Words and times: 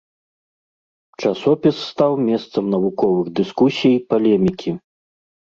Часопіс 1.21 1.75
стаў 1.89 2.11
месцам 2.31 2.65
навуковых 2.77 3.25
дыскусій, 3.41 4.01
палемікі. 4.09 4.77